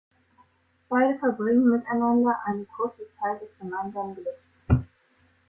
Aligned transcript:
Beide 0.89 1.19
verbringen 1.19 1.69
miteinander 1.69 2.35
eine 2.45 2.65
kurze 2.65 3.03
Zeit 3.19 3.39
des 3.39 3.49
gemeinsamen 3.59 4.15
Glücks. 4.15 4.87